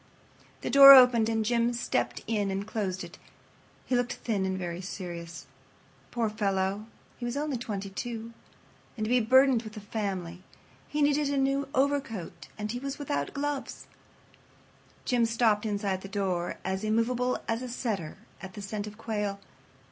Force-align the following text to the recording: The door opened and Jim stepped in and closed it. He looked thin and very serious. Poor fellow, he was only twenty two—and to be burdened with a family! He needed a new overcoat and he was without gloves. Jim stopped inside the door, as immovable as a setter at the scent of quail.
The 0.61 0.71
door 0.71 0.93
opened 0.93 1.29
and 1.29 1.45
Jim 1.45 1.73
stepped 1.73 2.23
in 2.25 2.49
and 2.49 2.65
closed 2.65 3.03
it. 3.03 3.19
He 3.85 3.95
looked 3.95 4.13
thin 4.13 4.47
and 4.47 4.57
very 4.57 4.81
serious. 4.81 5.45
Poor 6.09 6.27
fellow, 6.27 6.87
he 7.19 7.23
was 7.25 7.37
only 7.37 7.55
twenty 7.55 7.91
two—and 7.91 9.05
to 9.05 9.09
be 9.09 9.19
burdened 9.19 9.61
with 9.61 9.77
a 9.77 9.79
family! 9.79 10.41
He 10.87 11.03
needed 11.03 11.29
a 11.29 11.37
new 11.37 11.67
overcoat 11.75 12.47
and 12.57 12.71
he 12.71 12.79
was 12.79 12.97
without 12.97 13.35
gloves. 13.35 13.85
Jim 15.05 15.23
stopped 15.27 15.67
inside 15.67 16.01
the 16.01 16.07
door, 16.07 16.57
as 16.65 16.83
immovable 16.83 17.37
as 17.47 17.61
a 17.61 17.69
setter 17.69 18.17
at 18.41 18.53
the 18.55 18.61
scent 18.63 18.87
of 18.87 18.97
quail. 18.97 19.39